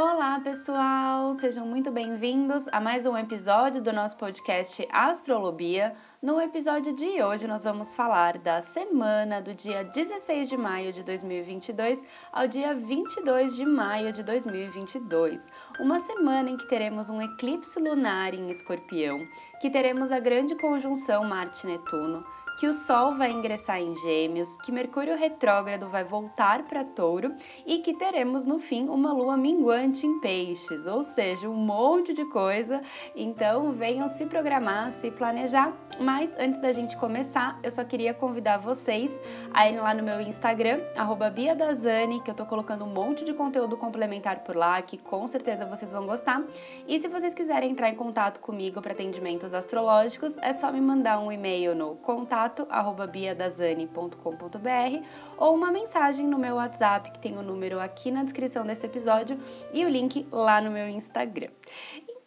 [0.00, 1.34] Olá, pessoal!
[1.34, 5.92] Sejam muito bem-vindos a mais um episódio do nosso podcast Astrolobia.
[6.22, 11.02] No episódio de hoje, nós vamos falar da semana do dia 16 de maio de
[11.02, 12.00] 2022
[12.32, 15.44] ao dia 22 de maio de 2022.
[15.80, 19.26] Uma semana em que teremos um eclipse lunar em Escorpião,
[19.60, 22.24] que teremos a grande conjunção Marte-Netuno
[22.58, 27.32] que o Sol vai ingressar em Gêmeos, que Mercúrio retrógrado vai voltar para Touro
[27.64, 32.24] e que teremos no fim uma lua minguante em Peixes, ou seja, um monte de
[32.24, 32.82] coisa.
[33.14, 35.72] Então venham se programar, se planejar.
[36.00, 39.20] Mas antes da gente começar, eu só queria convidar vocês
[39.54, 40.80] a irem lá no meu Instagram,
[41.32, 45.64] @biadazani, que eu tô colocando um monte de conteúdo complementar por lá, que com certeza
[45.64, 46.42] vocês vão gostar.
[46.88, 51.20] E se vocês quiserem entrar em contato comigo para atendimentos astrológicos, é só me mandar
[51.20, 55.04] um e-mail no contato contato@biadazani.com.br
[55.36, 59.38] ou uma mensagem no meu WhatsApp, que tem o número aqui na descrição desse episódio
[59.72, 61.50] e o link lá no meu Instagram.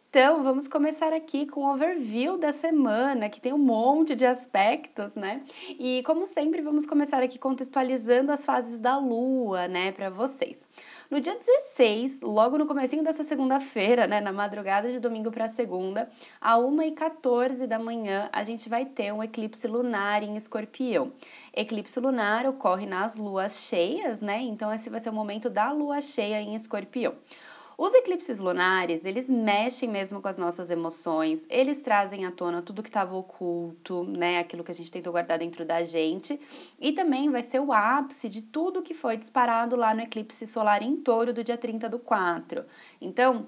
[0.10, 5.16] Então, vamos começar aqui com o overview da semana, que tem um monte de aspectos,
[5.16, 5.42] né?
[5.80, 10.66] E como sempre, vamos começar aqui contextualizando as fases da lua, né, para vocês.
[11.12, 16.09] No dia 16, logo no comecinho dessa segunda-feira, né, na madrugada de domingo para segunda,
[16.40, 21.12] a 1h14 da manhã, a gente vai ter um eclipse lunar em escorpião.
[21.54, 24.39] Eclipse lunar ocorre nas luas cheias, né?
[24.39, 27.14] Então esse vai ser o momento da lua cheia em escorpião.
[27.84, 32.84] Os eclipses lunares, eles mexem mesmo com as nossas emoções, eles trazem à tona tudo
[32.84, 36.40] que estava oculto, né, aquilo que a gente tentou guardar dentro da gente,
[36.80, 40.84] e também vai ser o ápice de tudo que foi disparado lá no eclipse solar
[40.84, 42.64] em touro do dia 30 do 4.
[43.02, 43.48] Então,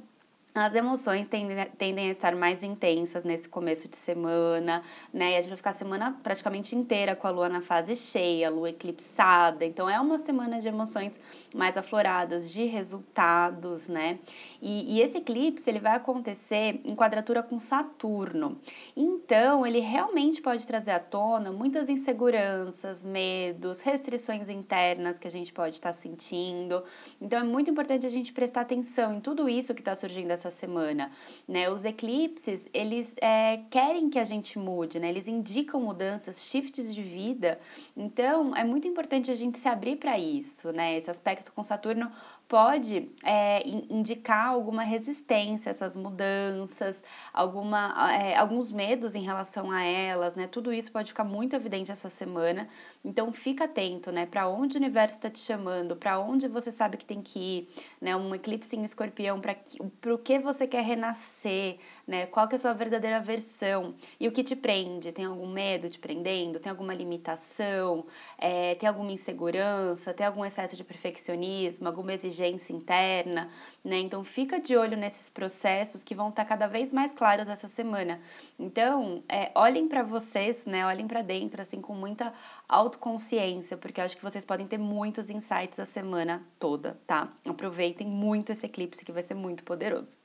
[0.55, 5.31] as emoções tendem, tendem a estar mais intensas nesse começo de semana, né?
[5.31, 8.47] E a gente vai ficar a semana praticamente inteira com a lua na fase cheia,
[8.47, 9.65] a lua eclipsada.
[9.65, 11.19] Então é uma semana de emoções
[11.55, 14.19] mais afloradas, de resultados, né?
[14.61, 18.59] E, e esse eclipse ele vai acontecer em quadratura com Saturno.
[18.95, 25.51] Então ele realmente pode trazer à tona muitas inseguranças, medos, restrições internas que a gente
[25.51, 26.83] pode estar sentindo.
[27.19, 30.51] Então é muito importante a gente prestar atenção em tudo isso que está surgindo essa
[30.51, 31.11] semana,
[31.47, 31.69] né?
[31.69, 35.09] Os eclipses, eles é, querem que a gente mude, né?
[35.09, 37.59] Eles indicam mudanças, shifts de vida.
[37.95, 40.97] Então, é muito importante a gente se abrir para isso, né?
[40.97, 42.11] Esse aspecto com Saturno
[42.47, 49.83] pode é, indicar alguma resistência a essas mudanças, alguma, é, alguns medos em relação a
[49.83, 50.47] elas, né?
[50.47, 52.69] Tudo isso pode ficar muito evidente essa semana.
[53.03, 54.25] Então fica atento, né?
[54.25, 57.69] Para onde o universo está te chamando, para onde você sabe que tem que ir,
[57.99, 58.15] né?
[58.15, 62.27] Um eclipse em escorpião, para o que você quer renascer, né?
[62.27, 65.11] Qual que é a sua verdadeira versão e o que te prende?
[65.11, 66.59] Tem algum medo te prendendo?
[66.59, 68.05] Tem alguma limitação?
[68.37, 70.13] É, tem alguma insegurança?
[70.13, 71.87] Tem algum excesso de perfeccionismo?
[71.87, 73.49] Alguma exigência interna?
[73.83, 73.99] Né?
[73.99, 78.19] Então fica de olho nesses processos que vão estar cada vez mais claros essa semana.
[78.57, 80.85] Então é, olhem para vocês, né?
[80.85, 82.33] Olhem para dentro assim com muita
[82.67, 87.29] autoconsciência, porque eu acho que vocês podem ter muitos insights a semana toda, tá?
[87.45, 90.17] Aproveitem muito esse eclipse que vai ser muito poderoso.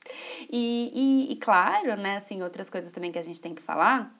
[0.49, 0.91] E,
[1.29, 4.18] e, e claro, né, assim, outras coisas também que a gente tem que falar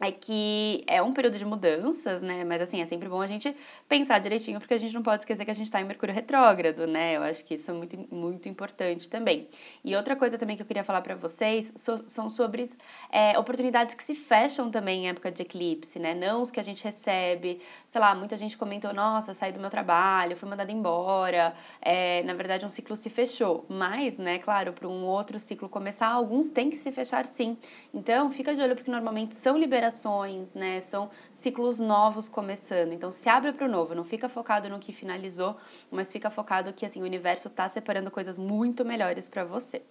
[0.00, 2.42] é que é um período de mudanças, né?
[2.42, 3.54] Mas assim, é sempre bom a gente
[3.86, 6.86] pensar direitinho, porque a gente não pode esquecer que a gente está em Mercúrio retrógrado,
[6.86, 7.16] né?
[7.16, 9.46] Eu acho que isso é muito, muito importante também.
[9.84, 12.70] E outra coisa também que eu queria falar para vocês so, são sobre
[13.12, 16.14] é, oportunidades que se fecham também em época de eclipse, né?
[16.14, 17.60] Não os que a gente recebe.
[17.90, 21.52] Sei lá, muita gente comentou, nossa, saí do meu trabalho, fui mandada embora.
[21.82, 23.66] É, na verdade, um ciclo se fechou.
[23.68, 27.58] Mas, né, claro, para um outro ciclo começar, alguns têm que se fechar sim.
[27.92, 30.80] Então, fica de olho, porque normalmente são liberados gerações, né?
[30.80, 32.92] São ciclos novos começando.
[32.92, 35.56] Então se abre para o novo, não fica focado no que finalizou,
[35.90, 39.82] mas fica focado que assim o universo está separando coisas muito melhores para você.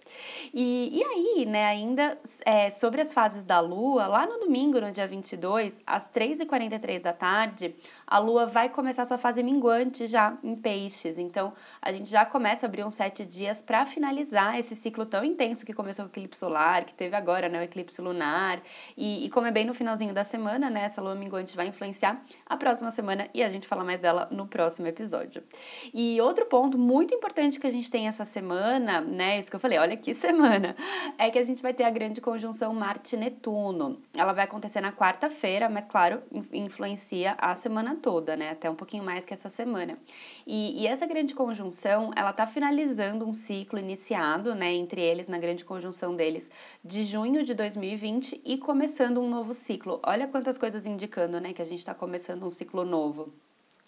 [0.54, 4.90] E, e aí, né, ainda é, sobre as fases da lua, lá no domingo, no
[4.90, 7.74] dia 22, às 3h43 da tarde,
[8.06, 11.18] a lua vai começar sua fase minguante já em peixes.
[11.18, 15.24] Então a gente já começa a abrir uns sete dias para finalizar esse ciclo tão
[15.24, 18.60] intenso que começou com o eclipse solar, que teve agora, né, o eclipse lunar.
[18.96, 22.22] E, e como é bem no finalzinho da semana, né, essa lua minguante vai influenciar
[22.46, 25.42] a próxima semana e a gente fala mais dela no próximo episódio.
[25.92, 29.60] E outro ponto muito importante que a gente tem essa semana, né, isso que eu
[29.60, 30.76] falei, olha que semana,
[31.18, 34.00] é que a gente vai ter a grande conjunção Marte-Netuno.
[34.14, 36.22] Ela vai acontecer na quarta-feira, mas claro,
[36.52, 39.98] influencia a semana toda, né, até um pouquinho mais que essa semana.
[40.46, 45.38] E, e essa grande conjunção, ela tá finalizando um ciclo iniciado, né, entre eles, na
[45.38, 46.48] grande conjunção deles,
[46.84, 49.69] de junho de 2020 e começando um novo ciclo.
[50.04, 53.32] Olha quantas coisas indicando, né, que a gente está começando um ciclo novo.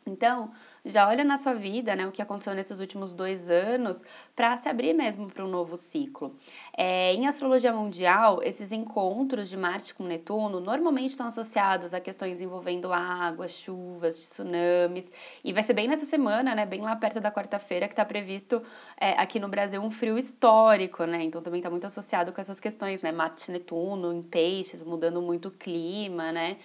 [0.04, 0.50] Então,
[0.84, 4.02] já olha na sua vida, né, o que aconteceu nesses últimos dois anos,
[4.34, 6.36] para se abrir mesmo para um novo ciclo.
[6.76, 12.40] É, em astrologia mundial, esses encontros de Marte com Netuno normalmente estão associados a questões
[12.40, 15.12] envolvendo água, chuvas, tsunamis,
[15.44, 18.60] e vai ser bem nessa semana, né, bem lá perto da quarta-feira, que está previsto
[19.00, 22.58] é, aqui no Brasil um frio histórico, né, então também está muito associado com essas
[22.58, 26.56] questões, né, Marte Netuno em peixes, mudando muito o clima, né,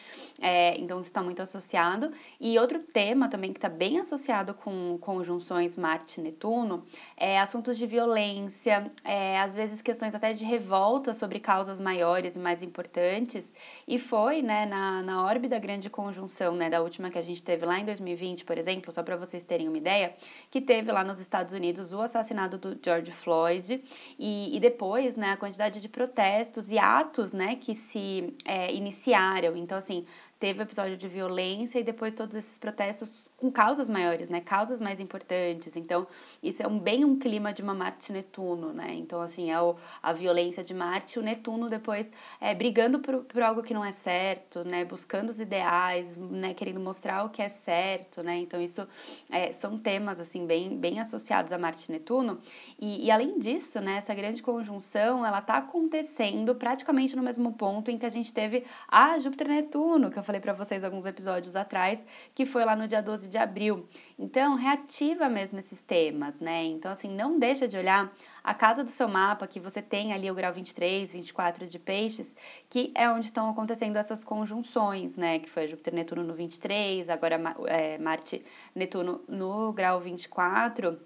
[0.41, 2.11] é, então está muito associado.
[2.39, 6.83] E outro tema também que está bem associado com conjunções Marte-Netuno
[7.15, 12.39] é assuntos de violência, é, às vezes questões até de revolta sobre causas maiores e
[12.39, 13.53] mais importantes.
[13.87, 17.65] E foi né, na, na órbita grande conjunção, né, da última que a gente teve
[17.65, 20.13] lá em 2020, por exemplo, só para vocês terem uma ideia,
[20.49, 23.83] que teve lá nos Estados Unidos o assassinato do George Floyd
[24.17, 29.55] e, e depois né, a quantidade de protestos e atos né, que se é, iniciaram.
[29.55, 30.05] Então, assim,
[30.39, 34.39] teve o episódio de violência e depois todos esses protestos com causas maiores, né?
[34.39, 35.75] Causas mais importantes.
[35.75, 36.05] Então,
[36.43, 38.93] isso é um, bem um clima de uma Marte-Netuno, né?
[38.93, 43.41] Então, assim, é o, a violência de Marte, o Netuno depois é, brigando por, por
[43.41, 44.85] algo que não é certo, né?
[44.85, 46.53] Buscando os ideais, né?
[46.53, 48.37] Querendo mostrar o que é certo, né?
[48.37, 48.87] Então, isso
[49.29, 52.39] é, são temas, assim, bem, bem associados a Marte-Netuno.
[52.79, 53.97] E, e, além disso, né?
[53.97, 58.63] Essa grande conjunção, ela tá acontecendo praticamente no mesmo ponto em que a gente teve
[58.87, 63.01] a Júpiter-Netuno, que eu falei para vocês alguns episódios atrás, que foi lá no dia
[63.01, 63.87] 12 de abril.
[64.19, 66.65] Então, reativa mesmo esses temas, né?
[66.65, 68.13] Então, assim, não deixa de olhar
[68.43, 72.35] a casa do seu mapa, que você tem ali o grau 23, 24 de peixes,
[72.69, 75.39] que é onde estão acontecendo essas conjunções, né?
[75.39, 80.99] Que foi Júpiter-Netuno no 23, agora é, Marte-Netuno no grau 24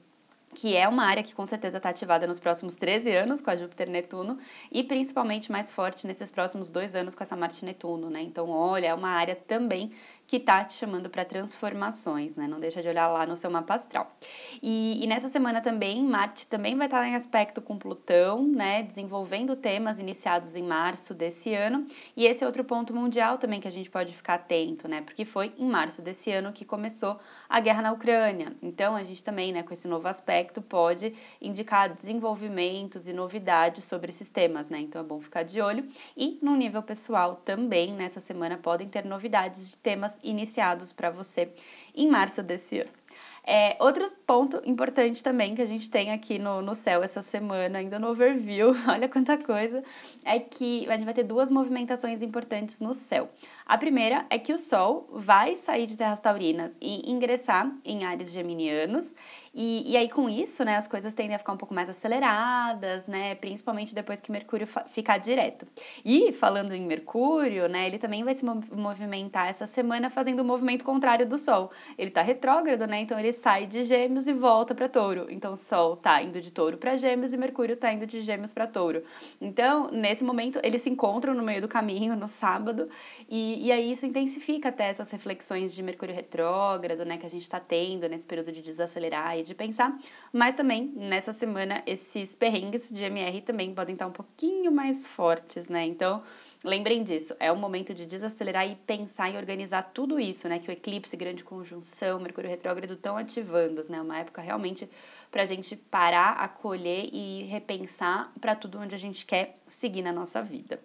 [0.54, 3.56] que é uma área que com certeza está ativada nos próximos 13 anos com a
[3.56, 4.38] Júpiter-Netuno
[4.72, 8.22] e principalmente mais forte nesses próximos dois anos com essa Marte-Netuno, né?
[8.22, 9.92] Então, olha, é uma área também
[10.32, 12.48] que tá te chamando para transformações, né?
[12.48, 14.16] Não deixa de olhar lá no seu mapa astral.
[14.64, 18.82] E, e nessa semana também, Marte também vai estar em aspecto com Plutão, né?
[18.82, 21.86] Desenvolvendo temas iniciados em março desse ano.
[22.16, 25.02] E esse é outro ponto mundial também que a gente pode ficar atento, né?
[25.02, 27.20] Porque foi em março desse ano que começou
[27.50, 28.56] a guerra na Ucrânia.
[28.62, 34.12] Então, a gente também, né, com esse novo aspecto, pode indicar desenvolvimentos e novidades sobre
[34.12, 34.80] esses temas, né?
[34.80, 35.86] Então, é bom ficar de olho.
[36.16, 41.50] E no nível pessoal também, nessa semana, podem ter novidades de temas iniciados para você
[41.96, 43.02] em março desse ano.
[43.44, 47.80] É, outro ponto importante também que a gente tem aqui no, no céu essa semana,
[47.80, 49.84] ainda no overview, olha quanta coisa,
[50.24, 53.32] é que a gente vai ter duas movimentações importantes no céu.
[53.66, 58.32] A primeira é que o Sol vai sair de terras taurinas e ingressar em ares
[58.32, 59.16] geminianos,
[59.54, 63.06] e, e aí, com isso, né, as coisas tendem a ficar um pouco mais aceleradas,
[63.06, 63.36] né?
[63.36, 65.68] Principalmente depois que Mercúrio ficar direto.
[66.06, 70.46] E falando em Mercúrio, né, ele também vai se movimentar essa semana fazendo o um
[70.48, 71.70] movimento contrário do Sol.
[71.98, 73.02] Ele tá retrógrado, né?
[73.02, 75.28] Então ele sai de Gêmeos e volta para Touro.
[75.30, 78.54] Então o Sol tá indo de Touro para Gêmeos e Mercúrio tá indo de Gêmeos
[78.54, 79.04] para Touro.
[79.42, 82.90] Então, nesse momento, eles se encontram no meio do caminho no sábado,
[83.30, 87.50] e, e aí isso intensifica até essas reflexões de Mercúrio retrógrado, né, que a gente
[87.50, 89.98] tá tendo nesse período de desacelerar de pensar,
[90.32, 95.70] mas também nessa semana esses perrengues de MR também podem estar um pouquinho mais fortes,
[95.70, 95.86] né?
[95.86, 96.24] Então,
[96.64, 100.60] lembrem disso, é o momento de desacelerar e pensar e organizar tudo isso, né?
[100.60, 104.02] Que o eclipse, grande conjunção, Mercúrio retrógrado estão ativando, né?
[104.02, 104.90] Uma época realmente
[105.32, 110.12] para a gente parar, acolher e repensar para tudo onde a gente quer seguir na
[110.12, 110.80] nossa vida.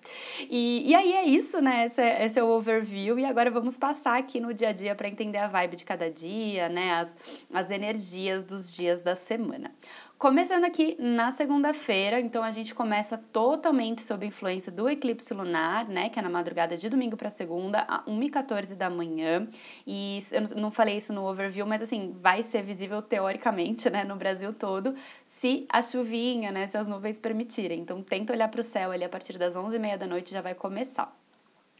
[0.48, 1.86] E, e aí é isso, né?
[1.86, 3.18] Esse é, esse é o overview.
[3.18, 6.08] E agora vamos passar aqui no dia a dia para entender a vibe de cada
[6.08, 6.92] dia, né?
[6.94, 7.16] As,
[7.52, 9.72] as energias dos dias da semana.
[10.18, 16.08] Começando aqui na segunda-feira, então a gente começa totalmente sob influência do eclipse lunar, né,
[16.08, 19.46] que é na madrugada de domingo para segunda, a 1h14 da manhã.
[19.86, 24.16] E eu não falei isso no overview, mas assim, vai ser visível teoricamente, né, no
[24.16, 24.94] Brasil todo,
[25.26, 27.80] se a chuvinha, né, se as nuvens permitirem.
[27.80, 30.54] Então tenta olhar para o céu ali a partir das 11h30 da noite já vai
[30.54, 31.14] começar.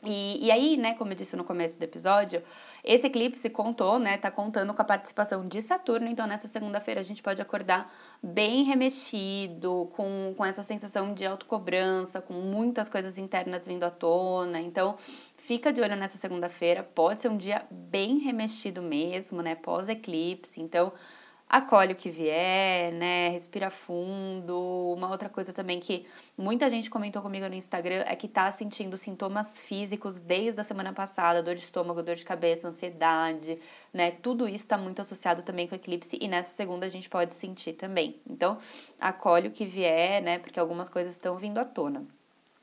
[0.07, 2.43] E, e aí, né, como eu disse no começo do episódio,
[2.85, 7.03] esse eclipse contou, né, tá contando com a participação de Saturno, então nessa segunda-feira a
[7.05, 13.67] gente pode acordar bem remexido, com, com essa sensação de autocobrança, com muitas coisas internas
[13.67, 14.61] vindo à tona.
[14.61, 14.97] Então,
[15.37, 20.61] fica de olho nessa segunda-feira, pode ser um dia bem remexido mesmo, né, pós-eclipse.
[20.61, 20.93] Então,
[21.49, 23.29] acolhe o que vier, né?
[23.29, 24.95] Respira fundo.
[24.97, 28.97] Uma outra coisa também que muita gente comentou comigo no Instagram é que tá sentindo
[28.97, 33.59] sintomas físicos desde a semana passada, dor de estômago, dor de cabeça, ansiedade,
[33.93, 34.11] né?
[34.11, 37.33] Tudo isso está muito associado também com o eclipse e nessa segunda a gente pode
[37.35, 38.21] sentir também.
[38.29, 38.59] Então,
[39.01, 40.39] acolhe o que vier, né?
[40.39, 42.05] Porque algumas coisas estão vindo à tona.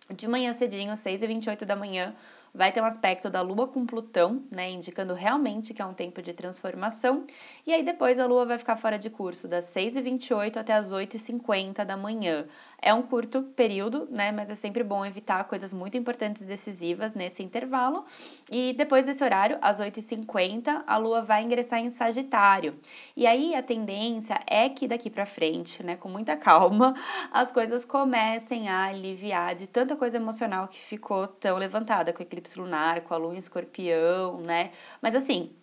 [0.10, 2.14] De manhã cedinho, 6 e 28 da manhã,
[2.54, 6.22] vai ter um aspecto da Lua com Plutão, né, indicando realmente que é um tempo
[6.22, 7.26] de transformação.
[7.66, 11.84] E aí depois a Lua vai ficar fora de curso das 6h28 até as 8h50
[11.84, 12.46] da manhã.
[12.86, 14.30] É um curto período, né?
[14.34, 18.04] Mas é sempre bom evitar coisas muito importantes e decisivas nesse intervalo.
[18.52, 22.76] E depois desse horário, às 8h50, a Lua vai ingressar em Sagitário.
[23.16, 26.94] E aí a tendência é que daqui para frente, né, com muita calma,
[27.32, 32.24] as coisas comecem a aliviar de tanta coisa emocional que ficou tão levantada com o
[32.24, 34.72] eclipse lunar, com a lua em escorpião, né?
[35.02, 35.56] Mas assim,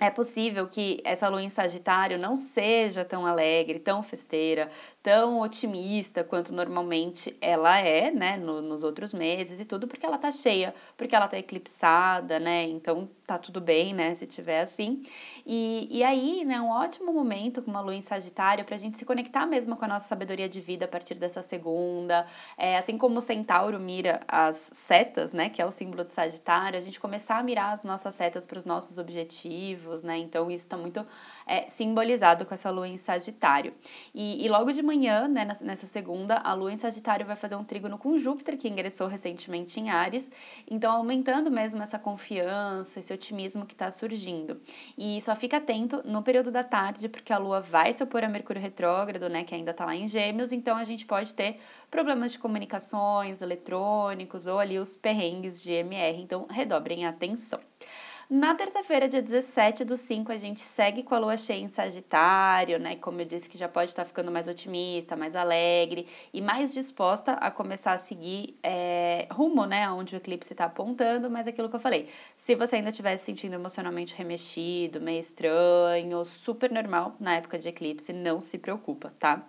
[0.00, 4.70] é possível que essa lua em Sagitário não seja tão alegre, tão festeira,
[5.04, 10.16] tão otimista quanto normalmente ela é, né, no, nos outros meses e tudo, porque ela
[10.16, 15.02] tá cheia, porque ela tá eclipsada, né, então tá tudo bem, né, se tiver assim.
[15.44, 19.04] E, e aí, né, um ótimo momento com uma lua em Sagitário pra gente se
[19.04, 23.18] conectar mesmo com a nossa sabedoria de vida a partir dessa segunda, é, assim como
[23.18, 27.36] o Centauro mira as setas, né, que é o símbolo de Sagitário, a gente começar
[27.36, 31.06] a mirar as nossas setas para os nossos objetivos, né, então isso tá muito
[31.46, 33.74] é, simbolizado com essa lua em Sagitário.
[34.14, 37.64] E, e logo de manhã, né, nessa segunda, a lua em Sagitário vai fazer um
[37.64, 40.30] trígono com Júpiter, que ingressou recentemente em Ares,
[40.70, 44.60] então aumentando mesmo essa confiança, esse otimismo que está surgindo.
[44.96, 48.28] E só fica atento no período da tarde, porque a lua vai se opor a
[48.28, 51.58] Mercúrio retrógrado, né, que ainda está lá em Gêmeos, então a gente pode ter
[51.90, 57.60] problemas de comunicações, eletrônicos ou ali os perrengues de MR, então redobrem a atenção.
[58.30, 62.78] Na terça-feira, dia 17 do 5, a gente segue com a lua cheia em Sagitário,
[62.78, 62.96] né?
[62.96, 67.32] Como eu disse, que já pode estar ficando mais otimista, mais alegre e mais disposta
[67.32, 69.90] a começar a seguir é, rumo, né?
[69.90, 72.08] Onde o eclipse está apontando, mas aquilo que eu falei.
[72.34, 77.68] Se você ainda estiver se sentindo emocionalmente remexido, meio estranho, super normal na época de
[77.68, 79.46] eclipse, não se preocupa, tá?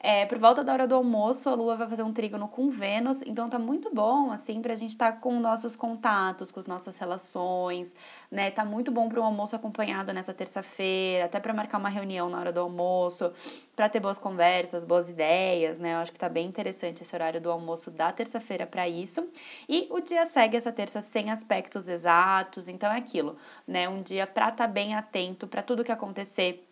[0.00, 3.22] É, por volta da hora do almoço, a Lua vai fazer um trígono com Vênus,
[3.22, 6.98] então tá muito bom, assim, pra gente estar tá com nossos contatos, com as nossas
[6.98, 7.94] relações,
[8.30, 8.50] né?
[8.50, 12.38] Tá muito bom para um almoço acompanhado nessa terça-feira, até para marcar uma reunião na
[12.38, 13.32] hora do almoço,
[13.74, 15.94] para ter boas conversas, boas ideias, né?
[15.94, 19.26] Eu acho que tá bem interessante esse horário do almoço da terça-feira para isso.
[19.68, 23.36] E o dia segue essa terça sem aspectos exatos, então é aquilo,
[23.66, 23.88] né?
[23.88, 26.66] Um dia para estar tá bem atento para tudo que acontecer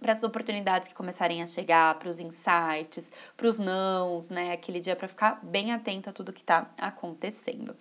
[0.00, 4.52] para as oportunidades que começarem a chegar, para os insights, para os nãos, né?
[4.52, 7.76] Aquele dia para ficar bem atento a tudo que está acontecendo.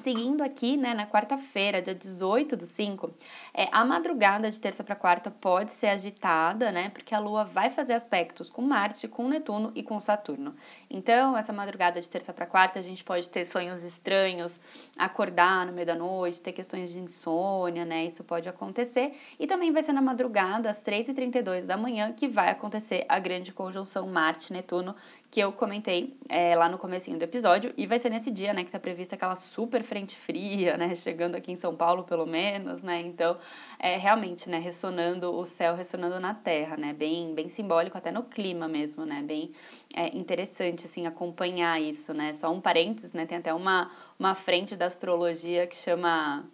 [0.00, 3.12] Seguindo aqui, né, na quarta-feira, dia 18 do 5,
[3.52, 7.70] é, a madrugada de terça para quarta pode ser agitada, né, porque a Lua vai
[7.70, 10.54] fazer aspectos com Marte, com Netuno e com Saturno.
[10.88, 14.58] Então, essa madrugada de terça para quarta, a gente pode ter sonhos estranhos,
[14.96, 19.12] acordar no meio da noite, ter questões de insônia, né, isso pode acontecer.
[19.38, 23.52] E também vai ser na madrugada, às 3h32 da manhã, que vai acontecer a grande
[23.52, 24.96] conjunção Marte-Netuno,
[25.30, 28.64] que eu comentei é, lá no comecinho do episódio, e vai ser nesse dia, né,
[28.64, 32.82] que tá prevista aquela super frente fria, né, chegando aqui em São Paulo, pelo menos,
[32.82, 33.38] né, então,
[33.78, 38.24] é realmente, né, ressonando, o céu ressonando na terra, né, bem, bem simbólico, até no
[38.24, 39.52] clima mesmo, né, bem
[39.94, 44.74] é, interessante, assim, acompanhar isso, né, só um parênteses, né, tem até uma, uma frente
[44.74, 46.44] da astrologia que chama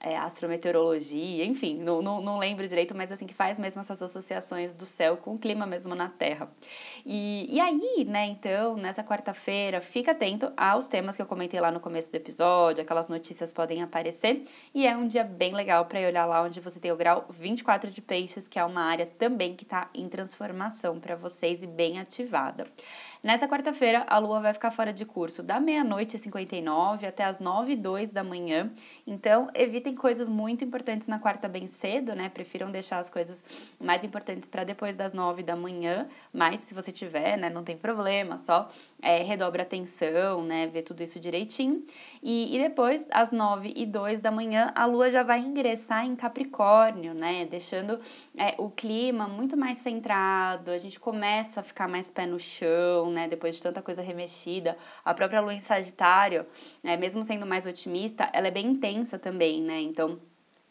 [0.00, 4.72] é, astrometeorologia, enfim, não, não, não lembro direito, mas assim, que faz mesmo essas associações
[4.72, 6.48] do céu com o clima mesmo na Terra.
[7.04, 11.70] E, e aí, né, então, nessa quarta-feira, fica atento aos temas que eu comentei lá
[11.70, 15.98] no começo do episódio, aquelas notícias podem aparecer, e é um dia bem legal para
[16.00, 19.56] olhar lá onde você tem o grau 24 de peixes, que é uma área também
[19.56, 22.66] que está em transformação para vocês e bem ativada.
[23.20, 27.40] Nessa quarta-feira, a Lua vai ficar fora de curso da meia-noite e 59 até as
[27.40, 28.70] 9 e 2 da manhã.
[29.04, 32.28] Então, evitem coisas muito importantes na quarta bem cedo, né?
[32.28, 33.42] Prefiram deixar as coisas
[33.80, 36.06] mais importantes para depois das 9 da manhã.
[36.32, 38.70] Mas, se você tiver, né, não tem problema, só
[39.02, 40.68] é, redobra atenção, né?
[40.68, 41.84] Vê tudo isso direitinho.
[42.22, 46.14] E, e depois, às 9 e 2 da manhã, a Lua já vai ingressar em
[46.14, 47.46] Capricórnio, né?
[47.46, 47.98] Deixando
[48.36, 53.07] é, o clima muito mais centrado, a gente começa a ficar mais pé no chão
[53.10, 53.28] né?
[53.28, 54.76] Depois de tanta coisa remexida.
[55.04, 56.46] A própria lua em Sagitário,
[56.84, 59.80] é, mesmo sendo mais otimista, ela é bem intensa também, né?
[59.80, 60.18] Então,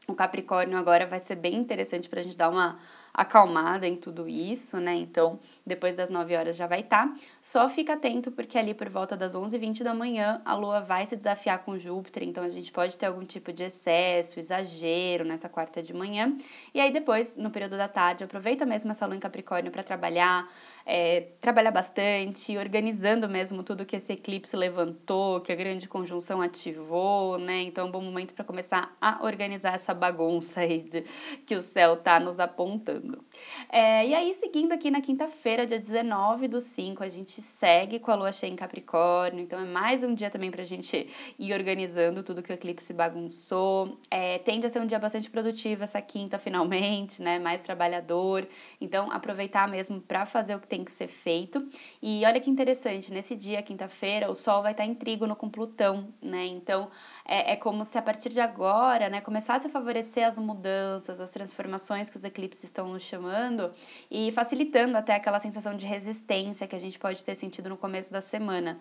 [0.08, 2.80] o Capricórnio agora vai ser bem interessante para a gente dar uma
[3.18, 4.94] acalmada em tudo isso, né?
[4.94, 7.08] Então, depois das 9 horas já vai estar.
[7.08, 7.16] Tá.
[7.42, 11.16] Só fica atento porque ali por volta das 11h20 da manhã a Lua vai se
[11.16, 15.82] desafiar com Júpiter, então a gente pode ter algum tipo de excesso, exagero nessa quarta
[15.82, 16.38] de manhã.
[16.74, 20.48] E aí depois, no período da tarde, aproveita mesmo essa Lua em Capricórnio para trabalhar,
[20.90, 27.38] é, trabalhar bastante, organizando mesmo tudo que esse eclipse levantou, que a grande conjunção ativou,
[27.38, 27.62] né?
[27.64, 31.04] Então é um bom momento para começar a organizar essa bagunça aí de,
[31.46, 33.22] que o céu tá nos apontando.
[33.70, 38.10] É, e aí, seguindo aqui na quinta-feira, dia 19 do 5, a gente segue com
[38.10, 42.24] a lua cheia em Capricórnio, então é mais um dia também pra gente ir organizando
[42.24, 44.00] tudo que o eclipse bagunçou.
[44.10, 47.40] É, tende a ser um dia bastante produtivo essa quinta, finalmente, né?
[47.40, 48.48] Mais trabalhador.
[48.80, 51.68] Então, aproveitar mesmo para fazer o que tem que ser feito.
[52.02, 56.14] E olha que interessante, nesse dia, quinta-feira, o Sol vai estar em trígono com Plutão,
[56.22, 56.46] né?
[56.46, 56.90] Então,
[57.26, 61.32] é, é como se a partir de agora, né, começasse a favorecer as mudanças, as
[61.32, 63.72] transformações que os eclipses estão nos chamando
[64.10, 68.12] e facilitando até aquela sensação de resistência que a gente pode ter sentido no começo
[68.12, 68.80] da semana.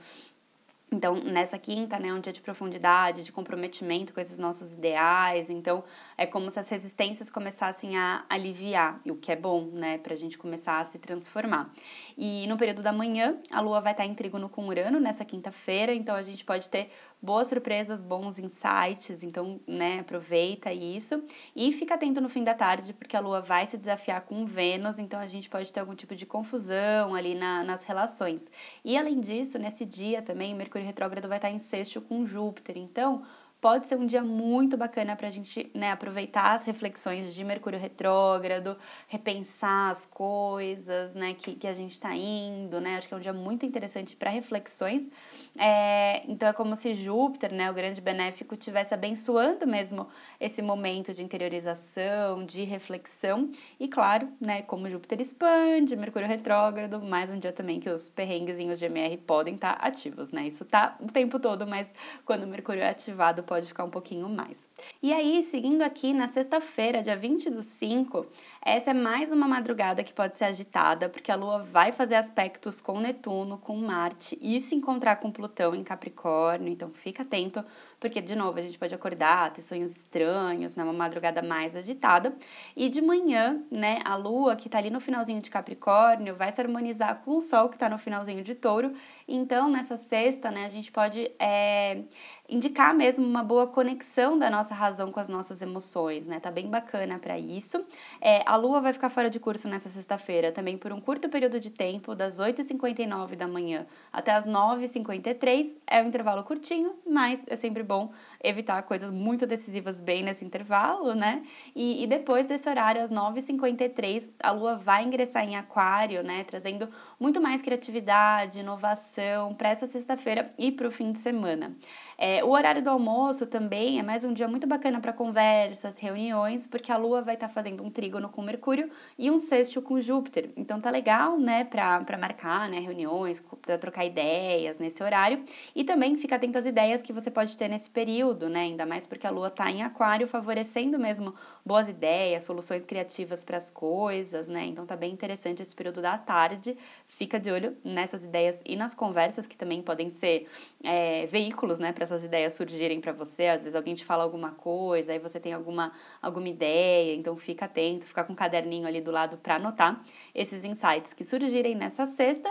[0.90, 5.50] Então, nessa quinta, né, um dia de profundidade, de comprometimento com esses nossos ideais.
[5.50, 5.82] Então,
[6.16, 10.16] é como se as resistências começassem a aliviar, o que é bom, né, para a
[10.16, 11.72] gente começar a se transformar.
[12.16, 15.92] E no período da manhã, a lua vai estar em trígono com Urano nessa quinta-feira,
[15.92, 16.90] então a gente pode ter
[17.20, 21.20] boas surpresas, bons insights, então, né, aproveita isso.
[21.56, 25.00] E fica atento no fim da tarde, porque a lua vai se desafiar com Vênus,
[25.00, 28.48] então a gente pode ter algum tipo de confusão ali na, nas relações.
[28.84, 33.22] E além disso, nesse dia também, Mercúrio retrógrado vai estar em sexto com Júpiter, então
[33.66, 37.80] pode ser um dia muito bacana para a gente né, aproveitar as reflexões de Mercúrio
[37.80, 38.76] retrógrado,
[39.08, 42.96] repensar as coisas né, que, que a gente está indo, né?
[42.96, 45.10] Acho que é um dia muito interessante para reflexões.
[45.58, 50.06] É, então é como se Júpiter, né, o grande benéfico, estivesse abençoando mesmo
[50.38, 53.50] esse momento de interiorização, de reflexão.
[53.80, 58.78] E claro, né, como Júpiter expande, Mercúrio retrógrado, mais um dia também que os perrenguezinhos
[58.78, 60.46] de MR podem estar tá ativos, né?
[60.46, 61.92] Isso tá o tempo todo, mas
[62.24, 64.68] quando Mercúrio é ativado pode ficar um pouquinho mais.
[65.02, 68.26] E aí, seguindo aqui na sexta-feira, dia 20 do 5,
[68.60, 72.80] essa é mais uma madrugada que pode ser agitada, porque a Lua vai fazer aspectos
[72.80, 77.64] com Netuno, com Marte e se encontrar com Plutão em Capricórnio, então fica atento,
[77.98, 82.34] porque de novo a gente pode acordar, ter sonhos estranhos, né, uma madrugada mais agitada.
[82.76, 86.60] E de manhã, né, a Lua que tá ali no finalzinho de Capricórnio vai se
[86.60, 88.92] harmonizar com o Sol que tá no finalzinho de Touro.
[89.28, 92.02] Então, nessa sexta, né, a gente pode é,
[92.48, 96.38] indicar mesmo uma boa conexão da nossa razão com as nossas emoções, né?
[96.38, 97.84] Tá bem bacana para isso.
[98.20, 101.58] É, a Lua vai ficar fora de curso nessa sexta-feira, também por um curto período
[101.58, 105.76] de tempo, das 8h59 da manhã até as 9h53.
[105.86, 111.14] É um intervalo curtinho, mas é sempre bom evitar coisas muito decisivas bem nesse intervalo,
[111.14, 111.42] né?
[111.74, 116.44] E, e depois desse horário, às 9h53, a Lua vai ingressar em Aquário, né?
[116.44, 121.74] Trazendo muito mais criatividade, inovação para essa sexta-feira e para o fim de semana.
[122.18, 126.66] É, o horário do almoço também é mais um dia muito bacana para conversas, reuniões,
[126.66, 130.00] porque a Lua vai estar tá fazendo um trígono com Mercúrio e um sexto com
[130.00, 130.50] Júpiter.
[130.56, 135.42] Então tá legal, né, para marcar né, reuniões, para trocar ideias nesse horário.
[135.74, 138.60] E também fica atento às ideias que você pode ter nesse período, né?
[138.60, 141.34] Ainda mais porque a Lua tá em Aquário, favorecendo mesmo
[141.66, 144.66] boas ideias, soluções criativas para as coisas, né?
[144.66, 146.78] Então tá bem interessante esse período da tarde.
[147.08, 150.46] Fica de olho nessas ideias e nas conversas que também podem ser
[150.84, 153.48] é, veículos, né, para essas ideias surgirem para você.
[153.48, 157.64] Às vezes alguém te fala alguma coisa, aí você tem alguma, alguma ideia, então fica
[157.64, 160.00] atento, fica com um caderninho ali do lado para anotar
[160.32, 162.48] esses insights que surgirem nessa sexta.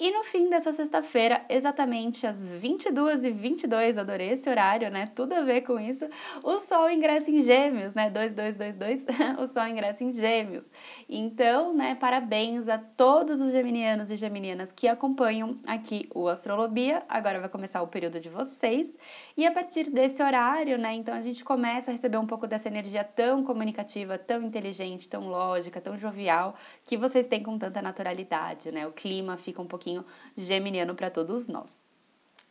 [0.00, 5.10] E no fim dessa sexta-feira, exatamente às 22h22, adorei esse horário, né?
[5.12, 6.08] Tudo a ver com isso.
[6.44, 8.08] O Sol ingressa em Gêmeos, né?
[8.08, 9.04] 2222,
[9.42, 10.70] o Sol ingressa em Gêmeos.
[11.08, 17.02] Então, né, parabéns a todos os geminianos e geminianas que acompanham aqui o Astrolobia.
[17.08, 18.96] Agora vai começar o período de vocês.
[19.36, 22.68] E a partir desse horário, né, então a gente começa a receber um pouco dessa
[22.68, 26.54] energia tão comunicativa, tão inteligente, tão lógica, tão jovial,
[26.86, 28.86] que vocês têm com tanta naturalidade, né?
[28.86, 30.04] O clima fica um pouquinho pouquinho
[30.36, 31.82] geminiano para todos nós.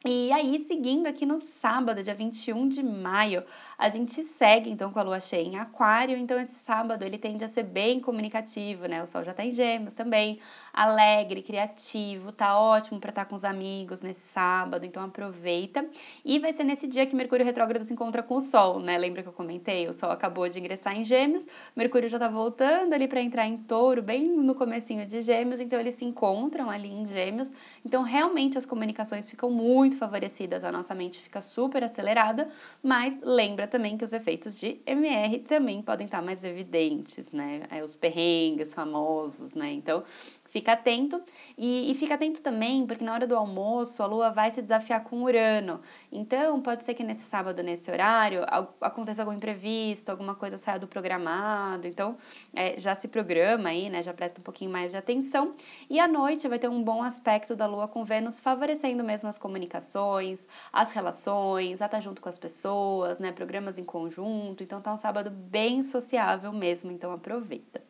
[0.05, 3.43] E aí, seguindo aqui no sábado, dia 21 de maio,
[3.77, 7.43] a gente segue então com a lua cheia em Aquário, então esse sábado ele tende
[7.43, 9.03] a ser bem comunicativo, né?
[9.03, 10.39] O sol já tá em Gêmeos também,
[10.73, 15.85] alegre, criativo, tá ótimo para estar tá com os amigos nesse sábado, então aproveita.
[16.25, 18.97] E vai ser nesse dia que Mercúrio retrógrado se encontra com o Sol, né?
[18.97, 19.87] Lembra que eu comentei?
[19.87, 23.57] O Sol acabou de ingressar em Gêmeos, Mercúrio já tá voltando ali para entrar em
[23.57, 27.53] Touro, bem no comecinho de Gêmeos, então eles se encontram ali em Gêmeos.
[27.85, 32.49] Então realmente as comunicações ficam muito favorecidas, a nossa mente fica super acelerada,
[32.81, 37.63] mas lembra também que os efeitos de MR também podem estar mais evidentes, né?
[37.69, 39.71] É, os perrengues famosos, né?
[39.71, 40.03] Então,
[40.47, 41.21] Fica atento
[41.57, 45.03] e, e, fica atento também, porque na hora do almoço a Lua vai se desafiar
[45.03, 45.81] com Urano.
[46.11, 48.45] Então, pode ser que nesse sábado, nesse horário,
[48.79, 51.85] aconteça algum imprevisto, alguma coisa saia do programado.
[51.85, 52.17] Então,
[52.55, 54.01] é, já se programa aí, né?
[54.01, 55.53] Já presta um pouquinho mais de atenção.
[55.89, 59.37] E à noite vai ter um bom aspecto da Lua com Vênus, favorecendo mesmo as
[59.37, 63.31] comunicações, as relações, a estar junto com as pessoas, né?
[63.31, 64.63] Programas em conjunto.
[64.63, 66.91] Então, tá um sábado bem sociável mesmo.
[66.91, 67.81] Então, aproveita.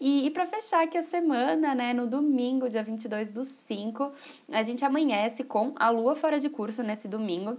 [0.00, 4.12] E, e para fechar aqui a semana, né, no domingo, dia 22 do 5,
[4.50, 7.56] a gente amanhece com a lua fora de curso nesse domingo.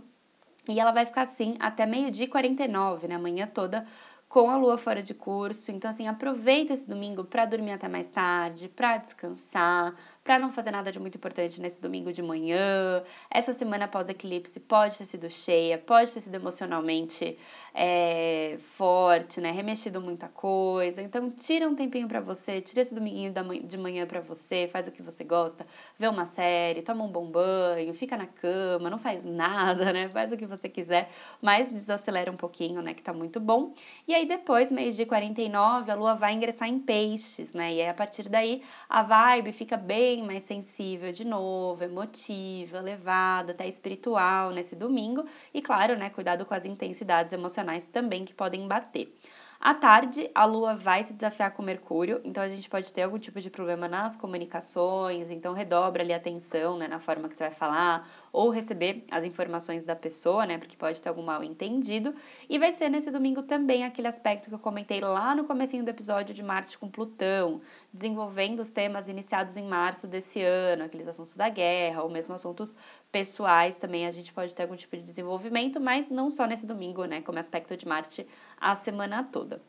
[0.69, 3.85] E ela vai ficar assim até meio-dia e 49, né, amanhã toda
[4.31, 5.71] com a lua fora de curso.
[5.71, 10.71] Então, assim, aproveita esse domingo para dormir até mais tarde, para descansar, para não fazer
[10.71, 13.03] nada de muito importante nesse domingo de manhã.
[13.29, 17.37] Essa semana após eclipse pode ter sido cheia, pode ter sido emocionalmente
[17.73, 19.51] é, forte, né?
[19.51, 21.01] Remexido muita coisa.
[21.01, 24.91] Então, tira um tempinho para você, tira esse dominguinho de manhã para você, faz o
[24.91, 25.65] que você gosta,
[25.97, 30.07] vê uma série, toma um bom banho, fica na cama, não faz nada, né?
[30.09, 31.09] Faz o que você quiser,
[31.41, 32.93] mas desacelera um pouquinho, né?
[32.93, 33.73] Que tá muito bom.
[34.07, 37.73] E aí, depois, de 49, a lua vai ingressar em peixes, né?
[37.73, 42.79] E aí, a partir daí, a vibe fica bem bem mais sensível de novo, emotiva,
[42.79, 45.25] elevada, até espiritual nesse domingo.
[45.53, 49.15] E claro, né, cuidado com as intensidades emocionais também que podem bater.
[49.57, 53.19] À tarde, a Lua vai se desafiar com Mercúrio, então a gente pode ter algum
[53.19, 57.43] tipo de problema nas comunicações, então redobra ali a atenção, né, na forma que você
[57.45, 62.13] vai falar, ou receber as informações da pessoa, né, porque pode ter algum mal entendido.
[62.49, 65.89] E vai ser nesse domingo também aquele aspecto que eu comentei lá no comecinho do
[65.89, 67.61] episódio de Marte com Plutão,
[67.93, 72.75] desenvolvendo os temas iniciados em março desse ano, aqueles assuntos da guerra, ou mesmo assuntos
[73.11, 77.05] pessoais também a gente pode ter algum tipo de desenvolvimento, mas não só nesse domingo,
[77.05, 78.25] né, como aspecto de Marte
[78.59, 79.61] a semana toda.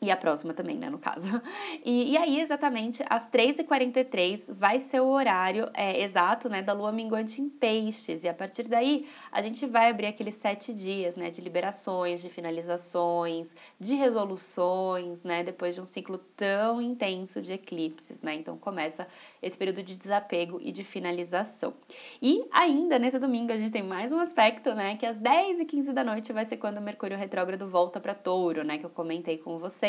[0.00, 1.26] E a próxima também, né, no caso.
[1.84, 6.90] E, e aí, exatamente, às 3h43 vai ser o horário é, exato, né, da lua
[6.90, 8.24] minguante em peixes.
[8.24, 12.28] E a partir daí, a gente vai abrir aqueles sete dias, né, de liberações, de
[12.28, 18.34] finalizações, de resoluções, né, depois de um ciclo tão intenso de eclipses, né.
[18.34, 19.06] Então, começa
[19.40, 21.72] esse período de desapego e de finalização.
[22.20, 26.02] E ainda, nesse domingo, a gente tem mais um aspecto, né, que às 10h15 da
[26.02, 29.58] noite vai ser quando o Mercúrio retrógrado volta para touro, né, que eu comentei com
[29.58, 29.85] você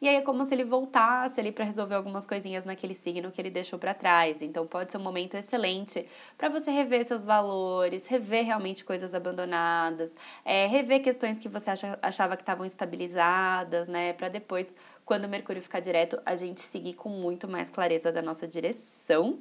[0.00, 3.40] E aí é como se ele voltasse ali para resolver algumas coisinhas naquele signo que
[3.40, 4.42] ele deixou para trás.
[4.42, 10.14] Então pode ser um momento excelente para você rever seus valores, rever realmente coisas abandonadas,
[10.44, 14.12] é, rever questões que você acha, achava que estavam estabilizadas, né?
[14.12, 18.22] Para depois quando o Mercúrio ficar direto, a gente seguir com muito mais clareza da
[18.22, 19.38] nossa direção.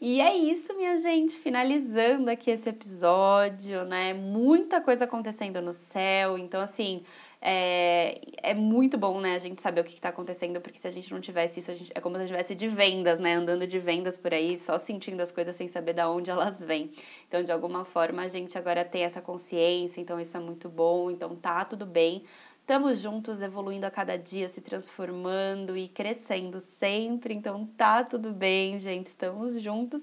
[0.00, 4.12] E é isso, minha gente, finalizando aqui esse episódio, né?
[4.12, 7.04] Muita coisa acontecendo no céu, então assim,
[7.46, 10.90] é, é muito bom, né, a gente saber o que está acontecendo, porque se a
[10.90, 13.34] gente não tivesse isso, a gente, é como se a gente tivesse de vendas, né,
[13.34, 16.90] andando de vendas por aí, só sentindo as coisas sem saber de onde elas vêm.
[17.28, 21.10] Então, de alguma forma, a gente agora tem essa consciência, então isso é muito bom,
[21.10, 22.24] então tá tudo bem.
[22.64, 27.34] Estamos juntos, evoluindo a cada dia, se transformando e crescendo sempre.
[27.34, 29.08] Então tá tudo bem, gente.
[29.08, 30.02] Estamos juntos.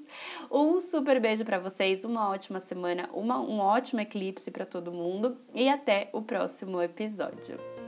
[0.52, 5.36] Um super beijo para vocês, uma ótima semana, uma, um ótimo eclipse para todo mundo
[5.56, 7.81] e até o próximo episódio.